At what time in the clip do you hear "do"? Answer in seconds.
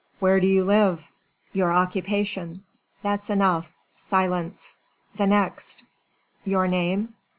0.39-0.47